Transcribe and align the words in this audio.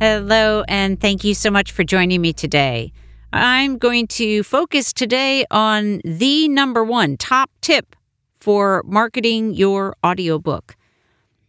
Hello, 0.00 0.62
and 0.68 1.00
thank 1.00 1.24
you 1.24 1.34
so 1.34 1.50
much 1.50 1.72
for 1.72 1.82
joining 1.82 2.20
me 2.20 2.32
today. 2.32 2.92
I'm 3.32 3.78
going 3.78 4.06
to 4.18 4.44
focus 4.44 4.92
today 4.92 5.44
on 5.50 6.00
the 6.04 6.46
number 6.46 6.84
one 6.84 7.16
top 7.16 7.50
tip 7.62 7.96
for 8.36 8.84
marketing 8.86 9.54
your 9.54 9.96
audiobook. 10.06 10.76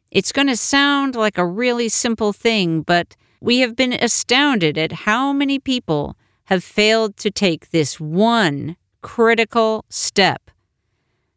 It's 0.09 0.31
going 0.31 0.47
to 0.47 0.57
sound 0.57 1.15
like 1.15 1.37
a 1.37 1.45
really 1.45 1.89
simple 1.89 2.33
thing, 2.33 2.81
but 2.81 3.15
we 3.39 3.59
have 3.59 3.75
been 3.75 3.93
astounded 3.93 4.79
at 4.79 5.03
how 5.05 5.31
many 5.31 5.59
people 5.59 6.17
have 6.45 6.63
failed 6.63 7.17
to 7.17 7.29
take 7.29 7.69
this 7.69 7.99
one 7.99 8.77
critical 9.03 9.85
step. 9.89 10.49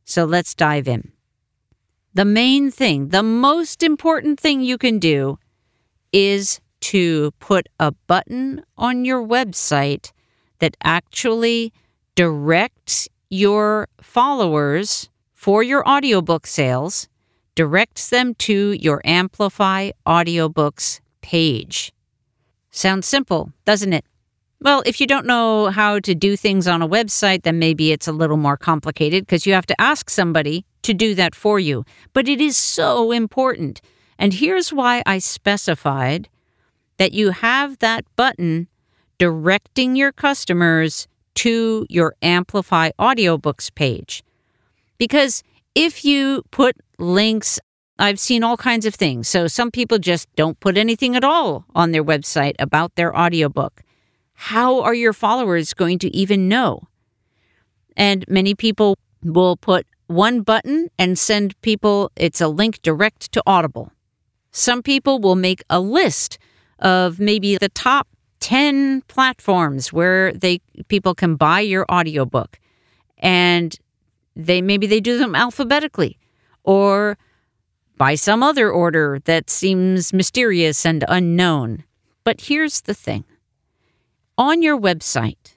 So 0.07 0.25
let's 0.25 0.55
dive 0.55 0.89
in. 0.89 1.13
The 2.15 2.25
main 2.25 2.71
thing, 2.71 3.11
the 3.11 3.23
most 3.23 3.83
important 3.83 4.41
thing 4.41 4.63
you 4.63 4.79
can 4.79 4.99
do 4.99 5.39
is 6.11 6.59
to 6.83 7.31
put 7.39 7.69
a 7.81 7.93
button 8.07 8.63
on 8.77 9.05
your 9.05 9.27
website 9.27 10.13
that 10.59 10.77
actually 10.83 11.73
directs 12.15 13.09
your 13.31 13.89
followers 14.01 15.09
for 15.33 15.63
your 15.63 15.89
audiobook 15.89 16.47
sales, 16.47 17.09
directs 17.55 18.11
them 18.11 18.35
to 18.35 18.73
your 18.73 19.01
Amplify 19.05 19.91
Audiobooks 20.07 21.01
page. 21.23 21.93
Sounds 22.71 23.07
simple, 23.07 23.53
doesn't 23.65 23.93
it? 23.93 24.05
Well, 24.61 24.83
if 24.87 25.01
you 25.01 25.07
don't 25.07 25.27
know 25.27 25.71
how 25.71 25.99
to 26.01 26.15
do 26.15 26.37
things 26.37 26.69
on 26.69 26.83
a 26.83 26.89
website, 26.89 27.43
then 27.43 27.59
maybe 27.59 27.91
it's 27.91 28.07
a 28.07 28.13
little 28.13 28.37
more 28.37 28.57
complicated 28.57 29.27
because 29.27 29.45
you 29.45 29.55
have 29.55 29.67
to 29.67 29.81
ask 29.81 30.09
somebody 30.09 30.65
to 30.83 30.95
do 30.95 31.15
that 31.17 31.35
for 31.35 31.59
you. 31.59 31.85
But 32.13 32.29
it 32.29 32.41
is 32.41 32.57
so 32.57 33.11
important. 33.11 33.81
And 34.19 34.33
here's 34.33 34.73
why 34.73 35.03
I 35.05 35.19
specified 35.19 36.29
that 36.99 37.13
you 37.13 37.31
have 37.31 37.79
that 37.79 38.05
button 38.17 38.69
directing 39.19 39.97
your 39.97 40.13
customers 40.13 41.07
to 41.35 41.87
your 41.89 42.15
Amplify 42.23 42.91
Audiobooks 42.99 43.75
page. 43.75 44.23
Because 44.99 45.43
if 45.75 46.05
you 46.05 46.43
put 46.51 46.77
links, 46.99 47.59
I've 47.99 48.21
seen 48.21 48.43
all 48.43 48.57
kinds 48.57 48.85
of 48.87 48.95
things. 48.95 49.29
So 49.29 49.47
some 49.47 49.71
people 49.71 49.99
just 49.99 50.29
don't 50.37 50.59
put 50.61 50.77
anything 50.77 51.17
at 51.17 51.25
all 51.25 51.65
on 51.75 51.93
their 51.93 52.05
website 52.05 52.55
about 52.59 52.95
their 52.97 53.17
audiobook 53.17 53.83
how 54.35 54.81
are 54.83 54.95
your 54.95 55.13
followers 55.13 55.73
going 55.73 56.01
to 56.01 56.15
even 56.15 56.49
know? 56.49 56.83
And 57.97 58.25
many 58.27 58.57
people 58.57 58.99
will 59.23 59.57
put 59.57 59.87
one 60.09 60.41
button 60.41 60.89
and 60.99 61.17
send 61.17 61.59
people, 61.63 62.11
it's 62.17 62.41
a 62.41 62.49
link 62.49 62.83
direct 62.83 63.31
to 63.33 63.43
Audible. 63.47 63.93
Some 64.51 64.83
people 64.83 65.21
will 65.21 65.37
make 65.37 65.63
a 65.71 65.79
list 65.79 66.39
of 66.83 67.19
maybe 67.19 67.57
the 67.57 67.71
top 67.71 68.09
10 68.41 69.03
platforms 69.03 69.93
where 69.93 70.33
they 70.33 70.61
people 70.89 71.15
can 71.15 71.37
buy 71.37 71.61
your 71.61 71.87
audiobook 71.91 72.59
and 73.19 73.79
they 74.35 74.61
maybe 74.61 74.87
they 74.87 75.01
do 75.01 75.17
them 75.17 75.35
alphabetically 75.35 76.19
or 76.65 77.17
by 77.97 78.17
some 78.17 78.43
other 78.43 78.71
order 78.71 79.21
that 79.27 79.49
seems 79.49 80.13
mysterious 80.13 80.85
and 80.85 81.05
unknown. 81.09 81.85
But 82.25 82.43
here's 82.43 82.81
the 82.81 82.95
thing 82.95 83.25
on 84.37 84.61
your 84.61 84.79
website, 84.79 85.55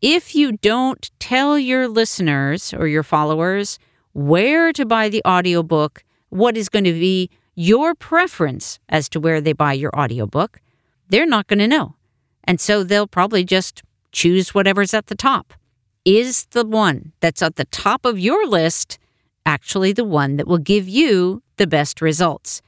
if 0.00 0.34
you 0.34 0.52
don't 0.52 1.10
tell 1.18 1.58
your 1.58 1.88
listeners 1.88 2.72
or 2.72 2.86
your 2.86 3.02
followers 3.02 3.78
where 4.14 4.72
to 4.72 4.86
buy 4.86 5.08
the 5.08 5.22
audiobook, 5.26 6.04
what 6.30 6.56
is 6.56 6.68
going 6.68 6.84
to 6.84 6.92
be 6.92 7.28
your 7.54 7.94
preference 7.94 8.78
as 8.88 9.08
to 9.10 9.20
where 9.20 9.40
they 9.40 9.52
buy 9.52 9.72
your 9.72 9.96
audiobook, 9.98 10.60
they're 11.08 11.26
not 11.26 11.46
going 11.46 11.58
to 11.58 11.68
know. 11.68 11.94
And 12.44 12.60
so 12.60 12.84
they'll 12.84 13.06
probably 13.06 13.44
just 13.44 13.82
choose 14.12 14.54
whatever's 14.54 14.94
at 14.94 15.06
the 15.06 15.14
top. 15.14 15.54
Is 16.04 16.46
the 16.50 16.66
one 16.66 17.12
that's 17.20 17.42
at 17.42 17.56
the 17.56 17.64
top 17.66 18.04
of 18.04 18.18
your 18.18 18.46
list 18.46 18.98
actually 19.46 19.92
the 19.92 20.04
one 20.04 20.36
that 20.36 20.46
will 20.46 20.58
give 20.58 20.88
you 20.88 21.42
the 21.56 21.66
best 21.66 22.00
results? 22.00 22.62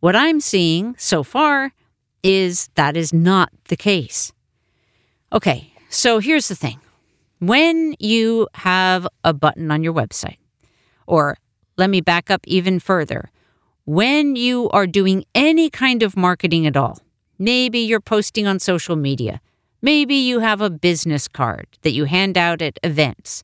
What 0.00 0.16
I'm 0.16 0.40
seeing 0.40 0.94
so 0.98 1.22
far 1.22 1.72
is 2.22 2.68
that 2.74 2.96
is 2.96 3.12
not 3.12 3.50
the 3.68 3.76
case. 3.76 4.32
Okay, 5.32 5.72
so 5.88 6.18
here's 6.18 6.48
the 6.48 6.54
thing. 6.54 6.80
When 7.38 7.94
you 7.98 8.48
have 8.54 9.08
a 9.24 9.32
button 9.32 9.70
on 9.70 9.82
your 9.82 9.92
website, 9.92 10.38
or 11.06 11.36
let 11.76 11.90
me 11.90 12.00
back 12.00 12.30
up 12.30 12.40
even 12.46 12.78
further, 12.78 13.30
when 13.84 14.36
you 14.36 14.68
are 14.70 14.86
doing 14.86 15.24
any 15.34 15.68
kind 15.68 16.02
of 16.02 16.16
marketing 16.16 16.66
at 16.66 16.76
all, 16.76 17.00
maybe 17.38 17.80
you're 17.80 18.00
posting 18.00 18.46
on 18.46 18.58
social 18.58 18.96
media, 18.96 19.40
maybe 19.80 20.14
you 20.14 20.38
have 20.38 20.60
a 20.60 20.70
business 20.70 21.26
card 21.26 21.66
that 21.82 21.92
you 21.92 22.04
hand 22.04 22.38
out 22.38 22.62
at 22.62 22.78
events, 22.84 23.42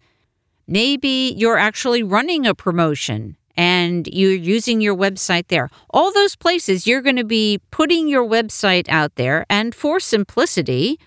maybe 0.66 1.34
you're 1.36 1.58
actually 1.58 2.02
running 2.02 2.46
a 2.46 2.54
promotion 2.54 3.36
and 3.56 4.06
you're 4.06 4.30
using 4.30 4.80
your 4.80 4.94
website 4.94 5.48
there. 5.48 5.68
All 5.90 6.12
those 6.12 6.36
places 6.36 6.86
you're 6.86 7.02
going 7.02 7.16
to 7.16 7.24
be 7.24 7.60
putting 7.72 8.06
your 8.06 8.24
website 8.24 8.88
out 8.88 9.16
there, 9.16 9.44
and 9.50 9.74
for 9.74 9.98
simplicity, 9.98 11.00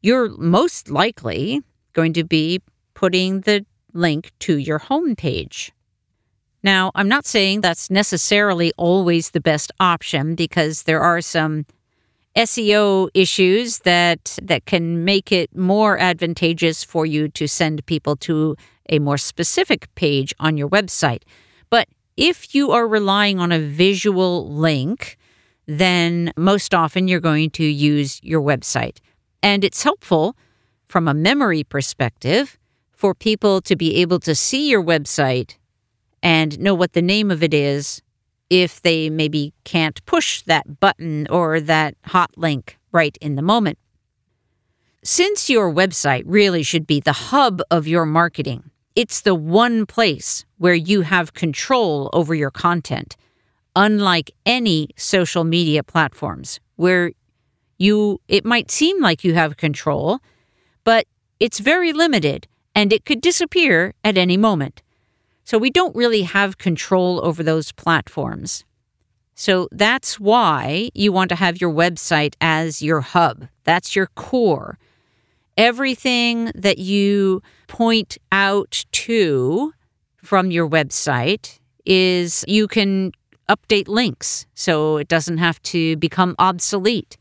you're 0.00 0.30
most 0.38 0.88
likely 0.88 1.60
going 1.92 2.14
to 2.14 2.24
be 2.24 2.62
putting 2.94 3.42
the 3.42 3.66
link 3.92 4.32
to 4.38 4.56
your 4.56 4.78
homepage. 4.78 5.72
Now, 6.66 6.90
I'm 6.96 7.06
not 7.06 7.26
saying 7.26 7.60
that's 7.60 7.90
necessarily 7.90 8.72
always 8.76 9.30
the 9.30 9.40
best 9.40 9.70
option 9.78 10.34
because 10.34 10.82
there 10.82 11.00
are 11.00 11.20
some 11.20 11.64
SEO 12.36 13.08
issues 13.14 13.78
that 13.90 14.36
that 14.42 14.66
can 14.66 15.04
make 15.04 15.30
it 15.30 15.54
more 15.54 15.96
advantageous 15.96 16.82
for 16.82 17.06
you 17.06 17.28
to 17.28 17.46
send 17.46 17.86
people 17.86 18.16
to 18.16 18.56
a 18.90 18.98
more 18.98 19.16
specific 19.16 19.86
page 19.94 20.34
on 20.40 20.56
your 20.56 20.68
website. 20.68 21.22
But 21.70 21.86
if 22.16 22.52
you 22.52 22.72
are 22.72 22.88
relying 22.88 23.38
on 23.38 23.52
a 23.52 23.60
visual 23.60 24.50
link, 24.50 25.18
then 25.66 26.32
most 26.36 26.74
often 26.74 27.06
you're 27.06 27.20
going 27.20 27.50
to 27.50 27.64
use 27.64 28.20
your 28.24 28.42
website. 28.42 28.98
And 29.40 29.62
it's 29.62 29.84
helpful 29.84 30.36
from 30.88 31.06
a 31.06 31.14
memory 31.14 31.62
perspective 31.62 32.58
for 32.90 33.14
people 33.14 33.60
to 33.60 33.76
be 33.76 34.02
able 34.02 34.18
to 34.18 34.34
see 34.34 34.68
your 34.68 34.82
website 34.82 35.58
and 36.22 36.58
know 36.58 36.74
what 36.74 36.92
the 36.92 37.02
name 37.02 37.30
of 37.30 37.42
it 37.42 37.54
is 37.54 38.02
if 38.50 38.80
they 38.82 39.10
maybe 39.10 39.52
can't 39.64 40.04
push 40.06 40.42
that 40.42 40.80
button 40.80 41.26
or 41.28 41.60
that 41.60 41.94
hot 42.04 42.30
link 42.36 42.78
right 42.92 43.16
in 43.20 43.36
the 43.36 43.42
moment. 43.42 43.78
Since 45.02 45.50
your 45.50 45.72
website 45.72 46.24
really 46.26 46.62
should 46.62 46.86
be 46.86 47.00
the 47.00 47.12
hub 47.12 47.60
of 47.70 47.86
your 47.86 48.06
marketing, 48.06 48.70
it's 48.94 49.20
the 49.20 49.34
one 49.34 49.86
place 49.86 50.44
where 50.58 50.74
you 50.74 51.02
have 51.02 51.34
control 51.34 52.10
over 52.12 52.34
your 52.34 52.50
content, 52.50 53.16
unlike 53.76 54.30
any 54.44 54.88
social 54.96 55.44
media 55.44 55.82
platforms 55.82 56.60
where 56.76 57.12
you 57.78 58.20
it 58.26 58.44
might 58.44 58.70
seem 58.70 59.00
like 59.02 59.22
you 59.22 59.34
have 59.34 59.56
control, 59.56 60.18
but 60.82 61.06
it's 61.38 61.58
very 61.58 61.92
limited 61.92 62.48
and 62.74 62.92
it 62.92 63.04
could 63.04 63.20
disappear 63.20 63.92
at 64.02 64.16
any 64.16 64.36
moment. 64.36 64.82
So 65.46 65.58
we 65.58 65.70
don't 65.70 65.94
really 65.94 66.22
have 66.22 66.58
control 66.58 67.24
over 67.24 67.40
those 67.44 67.70
platforms. 67.70 68.64
So 69.36 69.68
that's 69.70 70.18
why 70.18 70.90
you 70.92 71.12
want 71.12 71.28
to 71.28 71.36
have 71.36 71.60
your 71.60 71.72
website 71.72 72.34
as 72.40 72.82
your 72.82 73.00
hub. 73.00 73.46
That's 73.62 73.94
your 73.94 74.08
core. 74.16 74.76
Everything 75.56 76.50
that 76.56 76.78
you 76.78 77.42
point 77.68 78.18
out 78.32 78.84
to 78.90 79.72
from 80.16 80.50
your 80.50 80.68
website 80.68 81.60
is 81.84 82.44
you 82.48 82.66
can 82.66 83.12
update 83.48 83.86
links 83.86 84.46
so 84.54 84.96
it 84.96 85.06
doesn't 85.06 85.38
have 85.38 85.62
to 85.62 85.96
become 85.98 86.34
obsolete. 86.40 87.16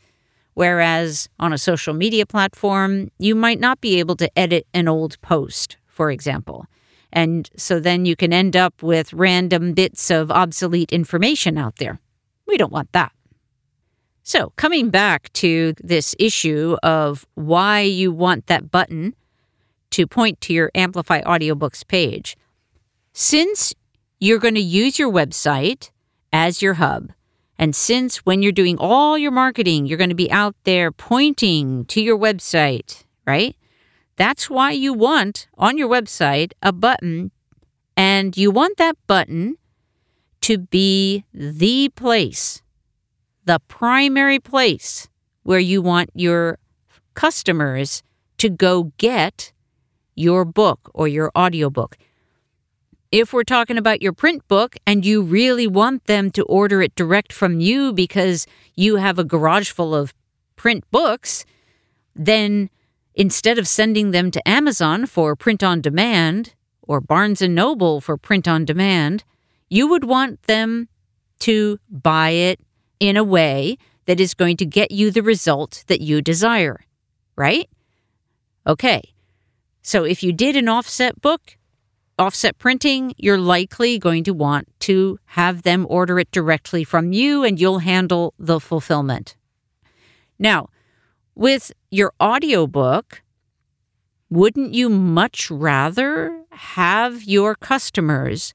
Whereas 0.56 1.30
on 1.40 1.54
a 1.54 1.60
social 1.60 1.94
media 1.94 2.26
platform, 2.26 3.12
you 3.20 3.36
might 3.36 3.60
not 3.60 3.82
be 3.82 4.00
able 4.00 4.16
to 4.16 4.36
edit 4.36 4.66
an 4.74 4.88
old 4.88 5.22
post, 5.22 5.78
for 5.86 6.10
example. 6.10 6.66
And 7.12 7.50
so 7.56 7.80
then 7.80 8.06
you 8.06 8.16
can 8.16 8.34
end 8.34 8.56
up 8.56 8.84
with 8.84 9.14
random 9.14 9.74
bits 9.74 10.10
of 10.12 10.32
obsolete 10.32 10.92
information 10.92 11.58
out 11.58 11.78
there. 11.78 12.00
We 12.48 12.58
don't 12.58 12.72
want 12.72 12.92
that. 12.94 13.12
So, 14.28 14.54
coming 14.56 14.90
back 14.90 15.32
to 15.34 15.76
this 15.80 16.16
issue 16.18 16.78
of 16.82 17.28
why 17.36 17.82
you 17.82 18.12
want 18.12 18.48
that 18.48 18.72
button 18.72 19.14
to 19.92 20.08
point 20.08 20.42
to 20.42 20.54
your 20.54 20.72
Amplify 20.74 21.22
Audiobooks 21.22 21.88
page, 21.88 22.36
since 23.14 23.74
you're 24.20 24.40
going 24.40 24.56
to 24.56 24.62
use 24.62 24.98
your 24.98 25.12
website 25.12 25.92
as 26.34 26.62
your 26.62 26.74
hub, 26.74 27.12
and 27.60 27.76
since 27.76 28.18
when 28.26 28.42
you're 28.42 28.52
doing 28.52 28.78
all 28.80 29.16
your 29.16 29.32
marketing, 29.32 29.86
you're 29.86 29.98
going 29.98 30.10
to 30.10 30.16
be 30.16 30.32
out 30.32 30.56
there 30.64 30.92
pointing 30.92 31.86
to 31.86 32.02
your 32.02 32.18
website, 32.18 33.04
right? 33.28 33.56
That's 34.18 34.50
why 34.50 34.72
you 34.72 34.94
want 34.94 35.48
on 35.58 35.78
your 35.78 35.90
website 35.90 36.54
a 36.62 36.72
button, 36.72 37.32
and 37.98 38.36
you 38.38 38.50
want 38.52 38.78
that 38.78 38.98
button 39.08 39.58
to 40.42 40.58
be 40.58 41.26
the 41.34 41.90
place, 41.90 42.62
the 43.44 43.60
primary 43.68 44.40
place 44.40 45.10
where 45.44 45.60
you 45.60 45.82
want 45.82 46.10
your 46.14 46.60
customers 47.14 48.04
to 48.38 48.50
go 48.50 48.92
get 48.98 49.52
your 50.16 50.46
book 50.46 50.92
or 50.94 51.08
your 51.08 51.32
audiobook. 51.38 51.98
If 53.12 53.34
we're 53.34 53.44
talking 53.44 53.78
about 53.78 54.02
your 54.02 54.14
print 54.14 54.48
book 54.48 54.76
and 54.86 55.06
you 55.06 55.22
really 55.22 55.68
want 55.68 56.06
them 56.06 56.32
to 56.32 56.44
order 56.44 56.82
it 56.82 56.96
direct 56.96 57.32
from 57.32 57.60
you 57.60 57.94
because 57.94 58.48
you 58.76 58.98
have 58.98 59.20
a 59.20 59.24
garage 59.24 59.72
full 59.72 59.96
of 59.96 60.14
print 60.56 60.84
books, 60.92 61.46
then 62.16 62.70
instead 63.16 63.58
of 63.58 63.68
sending 63.68 64.12
them 64.12 64.30
to 64.30 64.48
Amazon 64.48 65.06
for 65.06 65.36
print 65.36 65.64
on 65.64 65.82
demand 65.82 66.54
or 66.82 67.02
Barnes 67.02 67.42
and 67.42 67.56
Noble 67.56 68.02
for 68.02 68.18
print 68.18 68.48
on 68.48 68.66
demand, 68.66 69.24
you 69.70 69.88
would 69.88 70.04
want 70.04 70.44
them 70.44 70.90
to 71.40 71.80
buy 71.90 72.30
it 72.30 72.60
in 73.00 73.18
a 73.18 73.24
way 73.24 73.78
that 74.06 74.20
is 74.20 74.34
going 74.34 74.58
to 74.58 74.66
get 74.66 74.92
you 74.92 75.10
the 75.10 75.24
result 75.24 75.84
that 75.88 76.02
you 76.02 76.22
desire, 76.22 76.86
right? 77.36 77.70
Okay. 78.68 79.02
So 79.82 80.04
if 80.04 80.22
you 80.24 80.32
did 80.32 80.56
an 80.56 80.70
offset 80.70 81.22
book, 81.22 81.58
offset 82.18 82.58
printing, 82.58 83.14
you're 83.18 83.38
likely 83.38 84.00
going 84.00 84.24
to 84.26 84.34
want 84.34 84.68
to 84.82 85.20
have 85.26 85.64
them 85.64 85.86
order 85.90 86.20
it 86.20 86.32
directly 86.32 86.84
from 86.84 87.12
you 87.12 87.44
and 87.44 87.60
you'll 87.60 87.80
handle 87.80 88.34
the 88.38 88.60
fulfillment. 88.60 89.36
Now, 90.38 90.70
with 91.36 91.72
your 91.92 92.14
audiobook, 92.22 93.22
wouldn't 94.30 94.74
you 94.74 94.90
much 94.90 95.52
rather 95.52 96.44
have 96.52 97.24
your 97.24 97.56
customers 97.56 98.54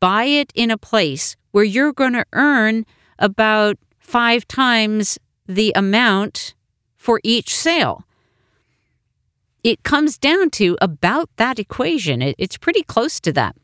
buy 0.00 0.24
it 0.24 0.52
in 0.54 0.70
a 0.70 0.78
place 0.78 1.36
where 1.50 1.64
you're 1.64 1.92
going 1.92 2.12
to 2.12 2.26
earn 2.32 2.84
about 3.18 3.76
five 3.98 4.46
times 4.46 5.18
the 5.46 5.72
amount 5.74 6.54
for 6.96 7.20
each 7.24 7.54
sale? 7.54 8.06
it 9.66 9.82
comes 9.82 10.16
down 10.16 10.48
to 10.48 10.78
about 10.80 11.28
that 11.38 11.58
equation. 11.58 12.22
It, 12.22 12.36
it's 12.38 12.56
pretty 12.56 12.84
close 12.84 13.18
to 13.18 13.32
that. 13.32 13.56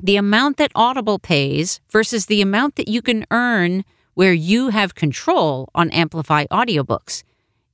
The 0.00 0.16
amount 0.16 0.56
that 0.56 0.72
Audible 0.74 1.20
pays 1.20 1.80
versus 1.88 2.26
the 2.26 2.42
amount 2.42 2.74
that 2.74 2.88
you 2.88 3.00
can 3.00 3.24
earn 3.30 3.84
where 4.14 4.32
you 4.32 4.70
have 4.70 4.96
control 4.96 5.68
on 5.72 5.88
Amplify 5.90 6.46
audiobooks. 6.46 7.22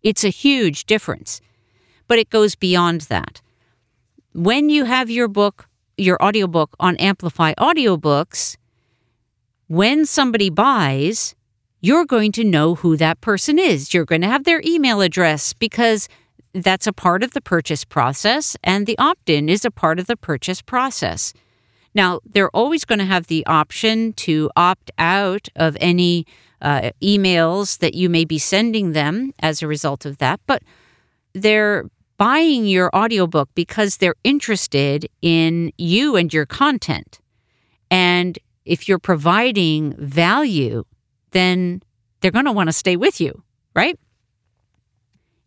It's 0.07 0.23
a 0.23 0.29
huge 0.29 0.85
difference, 0.87 1.41
but 2.07 2.21
it 2.21 2.31
goes 2.31 2.55
beyond 2.55 3.01
that. 3.13 3.41
When 4.35 4.69
you 4.71 4.85
have 4.85 5.11
your 5.11 5.27
book, 5.27 5.69
your 5.97 6.17
audiobook 6.23 6.77
on 6.79 6.95
Amplify 6.99 7.55
audiobooks, 7.55 8.57
when 9.67 10.07
somebody 10.07 10.49
buys, 10.49 11.35
you're 11.81 12.05
going 12.05 12.31
to 12.39 12.45
know 12.45 12.77
who 12.77 12.97
that 12.97 13.21
person 13.21 13.59
is. 13.59 13.93
You're 13.93 14.05
going 14.05 14.21
to 14.21 14.29
have 14.29 14.45
their 14.45 14.63
email 14.65 15.01
address 15.01 15.53
because 15.53 16.09
that's 16.55 16.87
a 16.87 16.93
part 16.93 17.25
of 17.25 17.33
the 17.33 17.41
purchase 17.41 17.85
process, 17.85 18.57
and 18.63 18.87
the 18.87 18.97
opt 18.99 19.29
in 19.29 19.49
is 19.49 19.65
a 19.65 19.73
part 19.73 19.99
of 19.99 20.07
the 20.07 20.17
purchase 20.17 20.63
process. 20.63 21.33
Now, 21.97 22.21
they're 22.25 22.55
always 22.55 22.85
going 22.85 23.01
to 23.01 23.07
have 23.07 23.27
the 23.27 23.45
option 23.47 24.13
to 24.13 24.53
opt 24.55 24.93
out 24.99 25.49
of 25.57 25.77
any 25.81 26.29
uh, 26.63 26.91
emails 27.03 27.79
that 27.79 27.95
you 27.95 28.09
may 28.09 28.25
be 28.25 28.39
sending 28.39 28.93
them 28.93 29.33
as 29.41 29.63
a 29.63 29.67
result 29.67 30.07
of 30.07 30.19
that, 30.19 30.41
but 30.47 30.63
they're 31.33 31.85
buying 32.17 32.67
your 32.67 32.95
audiobook 32.97 33.51
because 33.55 33.99
they're 33.99 34.15
interested 34.25 35.09
in 35.21 35.73
you 35.77 36.17
and 36.17 36.33
your 36.33 36.47
content. 36.47 37.21
And 37.91 38.39
if 38.65 38.89
you're 38.89 38.99
providing 38.99 39.95
value, 39.99 40.85
then 41.33 41.83
they're 42.21 42.31
going 42.31 42.47
to 42.47 42.53
want 42.53 42.69
to 42.69 42.73
stay 42.73 42.97
with 42.97 43.21
you, 43.21 43.43
right? 43.75 43.99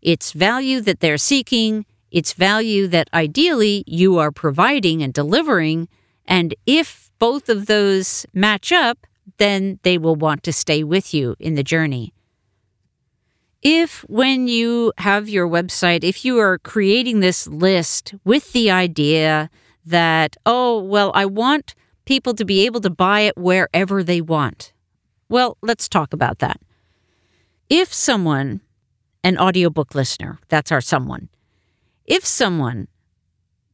It's 0.02 0.32
value 0.32 0.80
that 0.82 1.00
they're 1.00 1.18
seeking, 1.18 1.86
it's 2.12 2.34
value 2.34 2.88
that 2.88 3.10
ideally 3.14 3.84
you 3.86 4.18
are 4.18 4.32
providing 4.32 5.04
and 5.04 5.14
delivering. 5.14 5.90
And 6.26 6.56
if 6.66 7.12
both 7.20 7.50
of 7.50 7.66
those 7.66 8.26
match 8.34 8.72
up, 8.72 9.06
then 9.38 9.80
they 9.84 9.98
will 9.98 10.16
want 10.16 10.44
to 10.44 10.54
stay 10.54 10.84
with 10.84 11.14
you 11.14 11.36
in 11.40 11.56
the 11.56 11.64
journey. 11.64 12.14
If, 13.62 14.02
when 14.08 14.48
you 14.48 14.94
have 15.00 15.28
your 15.28 15.48
website, 15.48 16.04
if 16.04 16.24
you 16.24 16.40
are 16.40 16.60
creating 16.60 17.20
this 17.20 17.46
list 17.48 18.14
with 18.24 18.54
the 18.54 18.72
idea 18.72 19.50
that, 19.86 20.38
oh, 20.46 20.82
well, 20.82 21.12
I 21.14 21.26
want 21.26 21.76
people 22.06 22.34
to 22.36 22.46
be 22.46 22.66
able 22.66 22.80
to 22.82 22.90
buy 22.90 23.22
it 23.22 23.38
wherever 23.38 24.02
they 24.02 24.22
want. 24.22 24.74
Well, 25.28 25.58
let's 25.62 25.90
talk 25.90 26.14
about 26.14 26.40
that. 26.40 26.62
If 27.70 27.94
someone 27.94 28.62
an 29.24 29.38
audiobook 29.38 29.96
listener. 29.96 30.40
That's 30.48 30.72
our 30.72 30.82
someone. 30.82 31.30
If 32.06 32.26
someone 32.26 32.88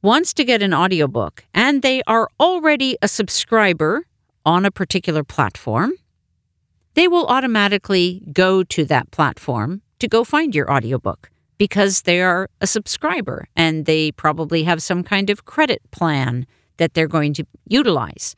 wants 0.01 0.33
to 0.35 0.43
get 0.43 0.61
an 0.61 0.73
audiobook 0.73 1.45
and 1.53 1.81
they 1.81 2.01
are 2.07 2.29
already 2.39 2.97
a 3.01 3.07
subscriber 3.07 4.05
on 4.45 4.65
a 4.65 4.71
particular 4.71 5.23
platform, 5.23 5.93
they 6.93 7.07
will 7.07 7.27
automatically 7.27 8.23
go 8.31 8.63
to 8.63 8.85
that 8.85 9.11
platform 9.11 9.81
to 9.99 10.07
go 10.07 10.23
find 10.23 10.55
your 10.55 10.71
audiobook 10.71 11.29
because 11.57 12.03
they 12.03 12.21
are 12.21 12.49
a 12.61 12.67
subscriber 12.67 13.47
and 13.55 13.85
they 13.85 14.11
probably 14.11 14.63
have 14.63 14.81
some 14.81 15.03
kind 15.03 15.29
of 15.29 15.45
credit 15.45 15.81
plan 15.91 16.45
that 16.77 16.93
they're 16.93 17.07
going 17.07 17.33
to 17.33 17.45
utilize. 17.67 18.35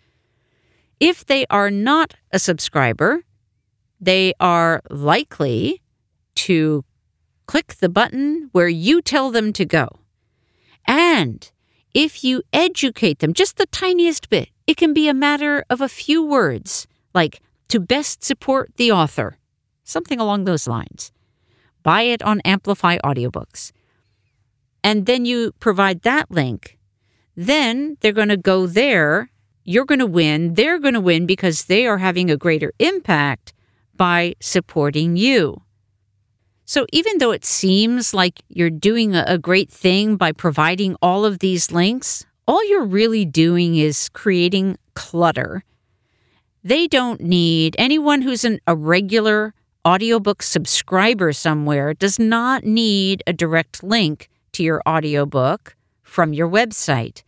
If 0.99 1.25
they 1.25 1.45
are 1.49 1.69
not 1.69 2.15
a 2.31 2.39
subscriber, 2.39 3.23
they 3.99 4.33
are 4.39 4.81
likely 4.89 5.81
to 6.35 6.83
click 7.47 7.75
the 7.75 7.89
button 7.89 8.49
where 8.51 8.67
you 8.67 9.01
tell 9.01 9.31
them 9.31 9.53
to 9.53 9.65
go. 9.65 9.87
And 10.85 11.49
if 11.93 12.23
you 12.23 12.43
educate 12.53 13.19
them 13.19 13.33
just 13.33 13.57
the 13.57 13.65
tiniest 13.67 14.29
bit, 14.29 14.49
it 14.67 14.75
can 14.75 14.93
be 14.93 15.07
a 15.07 15.13
matter 15.13 15.63
of 15.69 15.81
a 15.81 15.89
few 15.89 16.21
words, 16.21 16.87
like 17.13 17.41
to 17.69 17.79
best 17.79 18.23
support 18.23 18.71
the 18.75 18.91
author, 18.91 19.37
something 19.83 20.19
along 20.19 20.43
those 20.43 20.67
lines. 20.67 21.11
Buy 21.83 22.01
it 22.01 22.21
on 22.21 22.41
Amplify 22.41 22.97
Audiobooks. 23.03 23.71
And 24.83 25.05
then 25.05 25.25
you 25.25 25.53
provide 25.59 26.01
that 26.01 26.29
link. 26.29 26.77
Then 27.35 27.97
they're 28.01 28.11
going 28.11 28.29
to 28.29 28.37
go 28.37 28.67
there. 28.67 29.31
You're 29.63 29.85
going 29.85 29.99
to 29.99 30.05
win. 30.05 30.55
They're 30.55 30.79
going 30.79 30.93
to 30.93 31.01
win 31.01 31.25
because 31.25 31.65
they 31.65 31.87
are 31.87 31.97
having 31.97 32.29
a 32.29 32.37
greater 32.37 32.73
impact 32.79 33.53
by 33.95 34.35
supporting 34.41 35.15
you. 35.15 35.61
So, 36.65 36.85
even 36.91 37.19
though 37.19 37.31
it 37.31 37.45
seems 37.45 38.13
like 38.13 38.41
you're 38.49 38.69
doing 38.69 39.15
a 39.15 39.37
great 39.37 39.71
thing 39.71 40.17
by 40.17 40.33
providing 40.33 40.97
all 41.01 41.23
of 41.23 41.39
these 41.39 41.71
links, 41.71 42.25
all 42.47 42.63
you're 42.67 42.85
really 42.85 43.25
doing 43.25 43.75
is 43.75 44.09
creating 44.09 44.77
clutter. 44.93 45.63
They 46.63 46.87
don't 46.87 47.21
need 47.21 47.75
anyone 47.77 48.21
who's 48.21 48.43
an, 48.45 48.59
a 48.65 48.75
regular 48.75 49.53
audiobook 49.85 50.41
subscriber 50.41 51.33
somewhere 51.33 51.93
does 51.93 52.19
not 52.19 52.63
need 52.63 53.23
a 53.27 53.33
direct 53.33 53.83
link 53.83 54.29
to 54.53 54.63
your 54.63 54.81
audiobook 54.87 55.75
from 56.03 56.33
your 56.33 56.49
website. 56.49 57.23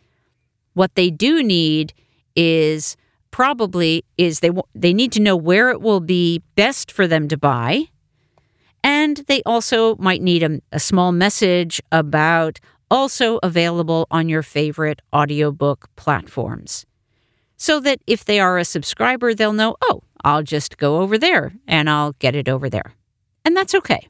What 0.73 0.95
they 0.95 1.09
do 1.09 1.43
need 1.43 1.93
is 2.35 2.97
probably 3.31 4.03
is 4.17 4.39
they 4.39 4.51
they 4.73 4.93
need 4.93 5.11
to 5.11 5.21
know 5.21 5.35
where 5.35 5.69
it 5.69 5.81
will 5.81 5.99
be 5.99 6.41
best 6.55 6.91
for 6.91 7.07
them 7.07 7.27
to 7.27 7.37
buy 7.37 7.85
and 8.83 9.17
they 9.27 9.43
also 9.45 9.95
might 9.97 10.21
need 10.21 10.43
a, 10.43 10.59
a 10.71 10.79
small 10.79 11.11
message 11.11 11.81
about 11.91 12.59
also 12.91 13.39
available 13.43 14.07
on 14.11 14.29
your 14.29 14.43
favorite 14.43 15.01
audiobook 15.13 15.89
platforms. 15.95 16.85
So 17.57 17.79
that 17.81 17.99
if 18.07 18.25
they 18.25 18.39
are 18.39 18.57
a 18.57 18.65
subscriber, 18.65 19.33
they'll 19.33 19.53
know, 19.53 19.75
oh, 19.81 20.01
I'll 20.23 20.43
just 20.43 20.77
go 20.77 20.99
over 21.01 21.17
there 21.17 21.53
and 21.67 21.89
I'll 21.89 22.13
get 22.13 22.35
it 22.35 22.47
over 22.47 22.69
there. 22.69 22.93
And 23.43 23.55
that's 23.55 23.75
okay. 23.75 24.07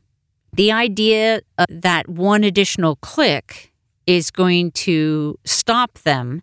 The 0.53 0.71
idea 0.71 1.41
uh, 1.57 1.65
that 1.69 2.07
one 2.09 2.43
additional 2.43 2.95
click 2.97 3.71
is 4.07 4.31
going 4.31 4.71
to 4.71 5.37
stop 5.45 5.99
them, 5.99 6.41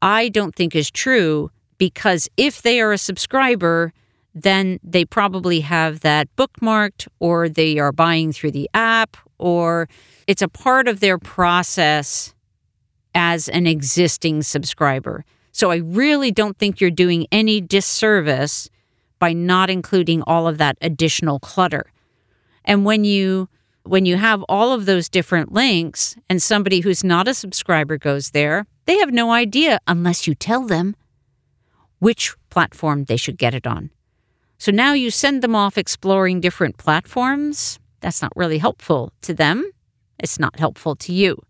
I 0.00 0.28
don't 0.28 0.54
think 0.54 0.74
is 0.74 0.90
true 0.90 1.50
because 1.78 2.28
if 2.36 2.62
they 2.62 2.80
are 2.80 2.92
a 2.92 2.98
subscriber, 2.98 3.92
then 4.34 4.78
they 4.82 5.04
probably 5.04 5.60
have 5.60 6.00
that 6.00 6.34
bookmarked 6.36 7.06
or 7.20 7.48
they 7.48 7.78
are 7.78 7.92
buying 7.92 8.32
through 8.32 8.52
the 8.52 8.68
app 8.74 9.16
or 9.44 9.90
it's 10.26 10.40
a 10.40 10.48
part 10.48 10.88
of 10.88 11.00
their 11.00 11.18
process 11.18 12.32
as 13.14 13.46
an 13.50 13.66
existing 13.66 14.42
subscriber. 14.42 15.22
So 15.52 15.70
I 15.70 15.76
really 15.76 16.30
don't 16.30 16.56
think 16.56 16.80
you're 16.80 16.90
doing 16.90 17.26
any 17.30 17.60
disservice 17.60 18.70
by 19.18 19.34
not 19.34 19.68
including 19.68 20.22
all 20.22 20.48
of 20.48 20.56
that 20.58 20.78
additional 20.80 21.38
clutter. 21.38 21.92
And 22.64 22.86
when 22.86 23.04
you 23.04 23.50
when 23.82 24.06
you 24.06 24.16
have 24.16 24.42
all 24.48 24.72
of 24.72 24.86
those 24.86 25.10
different 25.10 25.52
links 25.52 26.16
and 26.30 26.42
somebody 26.42 26.80
who's 26.80 27.04
not 27.04 27.28
a 27.28 27.34
subscriber 27.34 27.98
goes 27.98 28.30
there, 28.30 28.64
they 28.86 28.96
have 28.96 29.12
no 29.12 29.30
idea 29.30 29.78
unless 29.86 30.26
you 30.26 30.34
tell 30.34 30.66
them 30.66 30.96
which 31.98 32.34
platform 32.48 33.04
they 33.04 33.18
should 33.18 33.36
get 33.36 33.52
it 33.52 33.66
on. 33.66 33.90
So 34.56 34.72
now 34.72 34.94
you 34.94 35.10
send 35.10 35.42
them 35.42 35.54
off 35.54 35.76
exploring 35.76 36.40
different 36.40 36.78
platforms. 36.78 37.78
That's 38.04 38.20
not 38.20 38.36
really 38.36 38.58
helpful 38.58 39.14
to 39.22 39.32
them. 39.32 39.70
It's 40.18 40.38
not 40.38 40.58
helpful 40.58 40.94
to 40.96 41.10
you. 41.10 41.40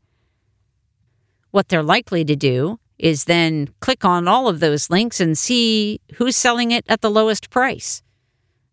What 1.50 1.68
they're 1.68 1.82
likely 1.82 2.24
to 2.24 2.36
do 2.36 2.78
is 2.96 3.24
then 3.24 3.70
click 3.80 4.04
on 4.04 4.28
all 4.28 4.46
of 4.46 4.60
those 4.60 4.88
links 4.88 5.20
and 5.20 5.36
see 5.36 6.00
who's 6.14 6.36
selling 6.36 6.70
it 6.70 6.84
at 6.88 7.00
the 7.00 7.10
lowest 7.10 7.50
price 7.50 8.04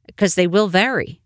because 0.06 0.36
they 0.36 0.46
will 0.46 0.68
vary. 0.68 1.22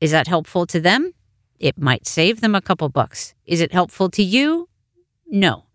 Is 0.00 0.10
that 0.10 0.26
helpful 0.26 0.64
to 0.68 0.80
them? 0.80 1.12
It 1.58 1.76
might 1.76 2.06
save 2.06 2.40
them 2.40 2.54
a 2.54 2.62
couple 2.62 2.88
bucks. 2.88 3.34
Is 3.44 3.60
it 3.60 3.72
helpful 3.72 4.08
to 4.08 4.22
you? 4.22 4.70
No. 5.26 5.66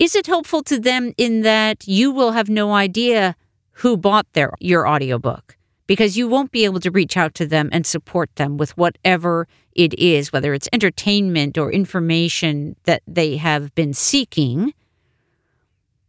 Is 0.00 0.16
it 0.16 0.26
helpful 0.26 0.64
to 0.64 0.80
them 0.80 1.14
in 1.16 1.42
that 1.42 1.86
you 1.86 2.10
will 2.10 2.32
have 2.32 2.48
no 2.48 2.72
idea 2.72 3.36
who 3.82 3.96
bought 3.96 4.26
their 4.32 4.52
your 4.58 4.88
audiobook 4.88 5.56
because 5.90 6.16
you 6.16 6.28
won't 6.28 6.52
be 6.52 6.64
able 6.64 6.78
to 6.78 6.88
reach 6.88 7.16
out 7.16 7.34
to 7.34 7.44
them 7.44 7.68
and 7.72 7.84
support 7.84 8.30
them 8.36 8.56
with 8.56 8.76
whatever 8.76 9.48
it 9.72 9.92
is, 9.94 10.32
whether 10.32 10.54
it's 10.54 10.68
entertainment 10.72 11.58
or 11.58 11.72
information 11.72 12.76
that 12.84 13.02
they 13.08 13.36
have 13.36 13.74
been 13.74 13.92
seeking. 13.92 14.72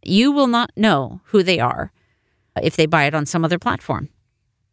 You 0.04 0.30
will 0.30 0.46
not 0.46 0.70
know 0.76 1.20
who 1.24 1.42
they 1.42 1.58
are 1.58 1.90
if 2.62 2.76
they 2.76 2.86
buy 2.86 3.06
it 3.06 3.14
on 3.16 3.26
some 3.26 3.44
other 3.44 3.58
platform. 3.58 4.08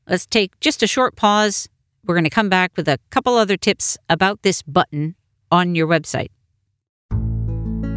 Let's 0.07 0.27
take 0.27 0.59
just 0.59 0.83
a 0.83 0.87
short 0.87 1.15
pause. 1.15 1.67
We're 2.05 2.13
going 2.13 2.23
to 2.25 2.29
come 2.29 2.49
back 2.49 2.73
with 2.77 2.87
a 2.87 2.99
couple 3.09 3.33
other 3.33 3.57
tips 3.57 3.97
about 4.09 4.43
this 4.43 4.61
button 4.61 5.15
on 5.51 5.73
your 5.73 5.87
website. 5.87 6.29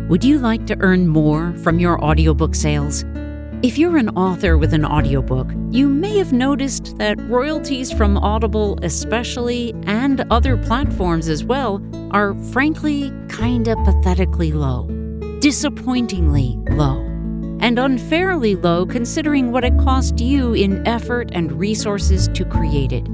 Would 0.08 0.24
you 0.24 0.38
like 0.38 0.66
to 0.66 0.78
earn 0.80 1.08
more 1.08 1.52
from 1.58 1.78
your 1.78 2.02
audiobook 2.02 2.54
sales? 2.54 3.04
If 3.62 3.78
you're 3.78 3.96
an 3.96 4.08
author 4.16 4.58
with 4.58 4.74
an 4.74 4.84
audiobook, 4.84 5.46
you 5.70 5.88
may 5.88 6.18
have 6.18 6.32
noticed 6.32 6.98
that 6.98 7.20
royalties 7.28 7.92
from 7.92 8.18
Audible, 8.18 8.76
especially, 8.82 9.72
and 9.86 10.26
other 10.32 10.56
platforms 10.56 11.28
as 11.28 11.44
well, 11.44 11.80
are 12.10 12.34
frankly 12.50 13.12
kinda 13.28 13.76
pathetically 13.84 14.50
low, 14.50 14.88
disappointingly 15.38 16.58
low, 16.70 17.06
and 17.60 17.78
unfairly 17.78 18.56
low 18.56 18.84
considering 18.84 19.52
what 19.52 19.62
it 19.62 19.78
cost 19.78 20.18
you 20.18 20.54
in 20.54 20.84
effort 20.84 21.30
and 21.32 21.52
resources 21.52 22.26
to 22.34 22.44
create 22.44 22.90
it. 22.90 23.06